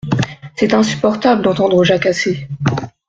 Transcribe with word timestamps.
C’est 0.55 0.73
insupportable 0.73 1.43
d’entendre 1.43 1.83
jacasser… 1.83 2.47